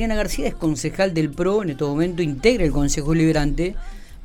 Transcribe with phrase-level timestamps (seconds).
[0.00, 3.74] Adriana García es concejal del PRO, en este momento integra el Consejo Liberante,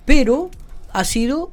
[0.05, 0.49] pero
[0.93, 1.51] ha sido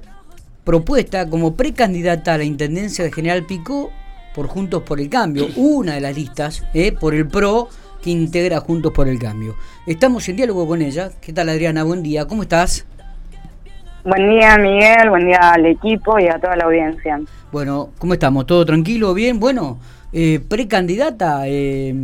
[0.62, 3.90] propuesta como precandidata a la Intendencia de General Pico
[4.32, 7.68] por Juntos por el Cambio, una de las listas eh, por el PRO
[8.00, 9.56] que integra Juntos por el Cambio.
[9.88, 11.10] Estamos en diálogo con ella.
[11.20, 11.82] ¿Qué tal Adriana?
[11.82, 12.86] Buen día, ¿cómo estás?
[14.04, 17.20] Buen día Miguel, buen día al equipo y a toda la audiencia.
[17.50, 18.46] Bueno, ¿cómo estamos?
[18.46, 19.14] ¿Todo tranquilo?
[19.14, 19.40] ¿Bien?
[19.40, 19.80] Bueno,
[20.12, 21.94] eh, precandidata eh,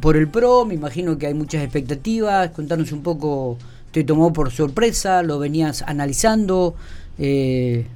[0.00, 2.50] por el PRO, me imagino que hay muchas expectativas.
[2.50, 3.56] Contanos un poco,
[3.92, 6.74] te tomó por sorpresa, lo venías analizando.
[7.18, 7.86] Eh,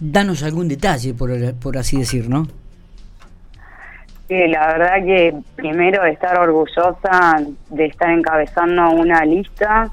[0.00, 2.48] danos algún detalle, por, por así decir, ¿no?
[4.28, 9.90] Sí, la verdad que primero estar orgullosa de estar encabezando una lista,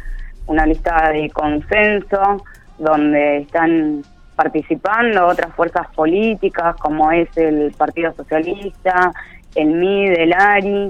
[0.48, 2.44] una lista de consenso,
[2.78, 4.02] donde están
[4.40, 9.12] participando otras fuerzas políticas como es el Partido Socialista,
[9.54, 10.90] el MID, el ARI.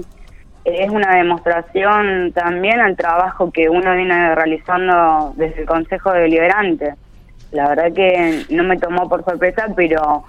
[0.64, 6.94] Es una demostración también al trabajo que uno viene realizando desde el Consejo Deliberante.
[7.50, 10.22] La verdad que no me tomó por sorpresa, pero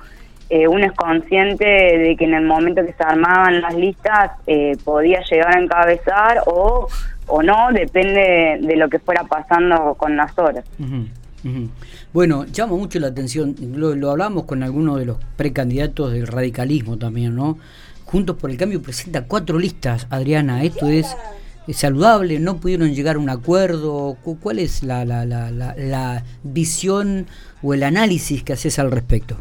[0.50, 4.78] eh, uno es consciente de que en el momento que se armaban las listas eh,
[4.84, 6.88] podía llegar a encabezar o,
[7.28, 10.66] o no, depende de lo que fuera pasando con las horas.
[12.14, 16.98] Bueno, llama mucho la atención, lo, lo hablamos con algunos de los precandidatos del radicalismo
[16.98, 17.58] también, ¿no?
[18.06, 21.16] Juntos por el Cambio presenta cuatro listas, Adriana, esto es,
[21.70, 27.28] saludable, no pudieron llegar a un acuerdo, ¿cuál es la, la, la, la, visión
[27.64, 29.38] o el análisis que haces al respecto?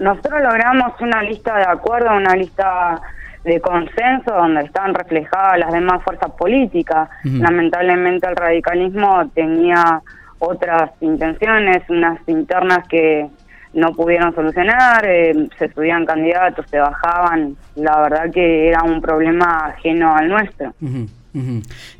[0.00, 3.00] Nosotros logramos una lista de acuerdo, una lista
[3.44, 7.08] de consenso donde están reflejadas las demás fuerzas políticas.
[7.24, 10.02] Lamentablemente el radicalismo tenía
[10.42, 13.28] otras intenciones, unas internas que
[13.74, 19.66] no pudieron solucionar, eh, se subían candidatos, se bajaban, la verdad que era un problema
[19.66, 20.74] ajeno al nuestro.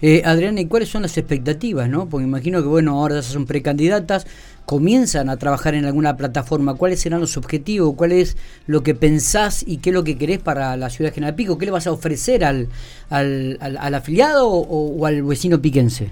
[0.02, 1.88] Eh, Adriana, ¿y cuáles son las expectativas?
[1.88, 4.26] no Porque imagino que, bueno, ahora son precandidatas,
[4.66, 6.74] comienzan a trabajar en alguna plataforma.
[6.74, 7.94] ¿Cuáles serán los objetivos?
[7.96, 8.36] ¿Cuál es
[8.66, 11.56] lo que pensás y qué es lo que querés para la ciudad de General Pico?
[11.56, 12.68] ¿Qué le vas a ofrecer al,
[13.08, 16.10] al, al, afiliado o al vecino piquense?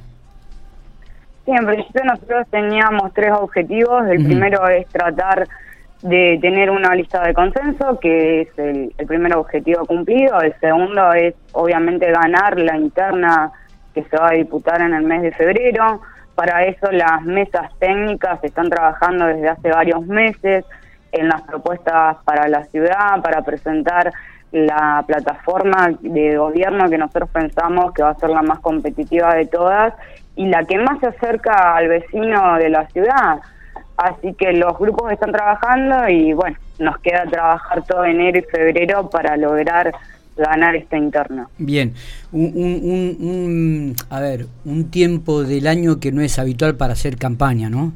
[1.51, 4.07] Sí, en principio nosotros teníamos tres objetivos.
[4.07, 5.49] El primero es tratar
[6.01, 10.41] de tener una lista de consenso, que es el, primer objetivo cumplido.
[10.41, 13.51] El segundo es, obviamente, ganar la interna
[13.93, 16.01] que se va a disputar en el mes de febrero.
[16.37, 20.65] Para eso las mesas técnicas están trabajando desde hace varios meses
[21.11, 24.13] en las propuestas para la ciudad, para presentar
[24.53, 29.47] la plataforma de gobierno que nosotros pensamos que va a ser la más competitiva de
[29.47, 29.95] todas
[30.41, 33.41] y la que más se acerca al vecino de la ciudad.
[33.99, 39.11] Así que los grupos están trabajando y bueno, nos queda trabajar todo enero y febrero
[39.11, 39.93] para lograr
[40.39, 41.47] ganar esta interna.
[41.59, 41.93] Bien,
[42.33, 47.93] un, a ver, un tiempo del año que no es habitual para hacer campaña, ¿no?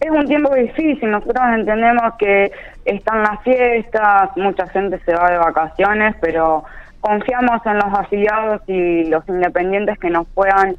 [0.00, 2.50] Es un tiempo difícil, nosotros entendemos que
[2.84, 6.64] están las fiestas, mucha gente se va de vacaciones, pero
[7.04, 10.74] confiamos en los afiliados y los independientes que nos puedan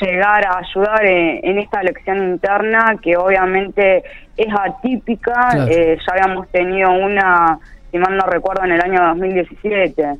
[0.00, 4.02] llegar a ayudar en, esta elección interna que obviamente
[4.38, 5.66] es atípica.
[5.68, 7.58] Eh, ya habíamos tenido una,
[7.90, 10.14] si mal no recuerdo, en el año 2017,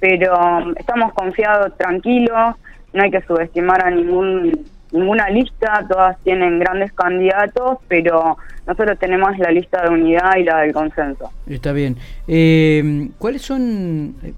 [0.00, 2.56] pero estamos confiados, tranquilos,
[2.92, 8.36] no hay que subestimar a ningún ninguna lista, todas tienen grandes candidatos, pero
[8.66, 11.30] nosotros tenemos la lista de unidad y la del consenso.
[11.46, 11.96] Está bien.
[12.26, 14.32] Eh, ¿Cuáles son, eh,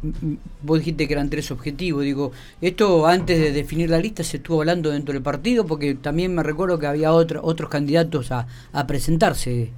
[0.62, 4.60] vos dijiste que eran tres objetivos, digo, esto antes de definir la lista se estuvo
[4.60, 8.86] hablando dentro del partido, porque también me recuerdo que había otro, otros candidatos a, a
[8.86, 9.70] presentarse.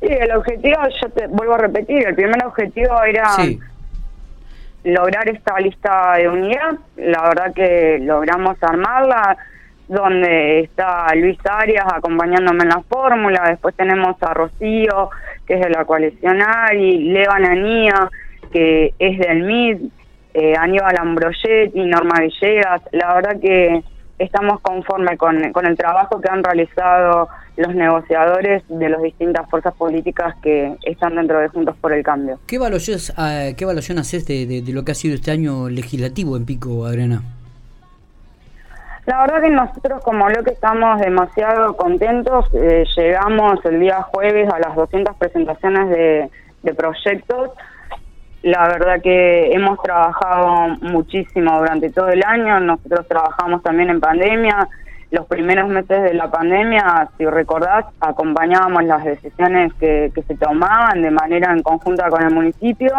[0.00, 3.34] Sí, el objetivo, yo te vuelvo a repetir, el primer objetivo era
[4.84, 6.78] lograr esta lista de unidad.
[6.96, 9.36] La verdad que logramos armarla,
[9.88, 15.10] donde está Luis Arias acompañándome en la fórmula, después tenemos a Rocío,
[15.46, 18.10] que es de la coalición ARI, Leva Nanía,
[18.52, 19.90] que es del MID,
[20.34, 22.82] eh, Aníbal Ambrogetti, Norma Villegas.
[22.92, 23.82] La verdad que
[24.18, 29.74] estamos conformes con, con el trabajo que han realizado los negociadores de las distintas fuerzas
[29.74, 32.38] políticas que están dentro de Juntos por el Cambio.
[32.46, 36.36] ¿Qué evaluación, uh, qué evaluación haces de, de, lo que ha sido este año legislativo
[36.36, 37.22] en Pico, Adriana?
[39.06, 42.44] La verdad que nosotros como que estamos demasiado contentos.
[42.52, 46.30] Eh, llegamos el día jueves a las 200 presentaciones de,
[46.62, 47.50] de proyectos.
[48.42, 52.60] La verdad que hemos trabajado muchísimo durante todo el año.
[52.60, 54.68] Nosotros trabajamos también en pandemia
[55.10, 61.10] los primeros meses de la pandemia, si recordás, acompañábamos las decisiones que, se tomaban de
[61.10, 62.92] manera en conjunta con el municipio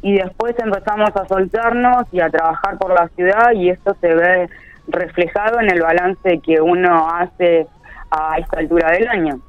[0.00, 4.48] y después empezamos a soltarnos y a trabajar por la ciudad y esto se ve
[4.88, 7.66] reflejado en el balance que uno hace
[8.10, 9.40] a esta altura del año.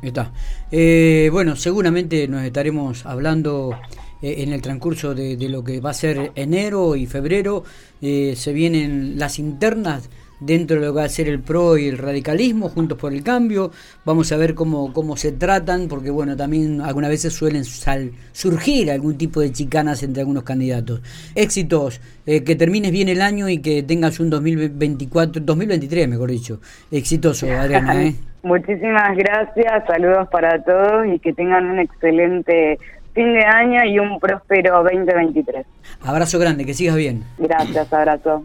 [0.00, 0.30] está.
[0.70, 3.78] Eh, bueno, seguramente nos estaremos hablando
[4.22, 7.64] eh, en el transcurso de, lo que va a ser enero y febrero.
[8.00, 10.08] Eh, se vienen las internas
[10.40, 13.22] dentro de lo que va a ser el PRO y el radicalismo, juntos por el
[13.22, 13.70] cambio.
[14.04, 19.16] Vamos a ver cómo, cómo se tratan, porque bueno, también algunas veces suelen surgir algún
[19.16, 21.00] tipo de chicanas entre algunos candidatos.
[21.34, 26.60] Éxitos, eh, que termines bien el año y que tengas un 2024, 2023 mejor dicho.
[26.90, 28.02] Exitoso, Adriana.
[28.02, 28.14] ¿eh?
[28.42, 32.78] Muchísimas gracias, saludos para todos y que tengan un excelente
[33.16, 35.66] fin de año y un próspero 2023.
[36.02, 37.24] Abrazo grande, que sigas bien.
[37.38, 38.44] Gracias, abrazo.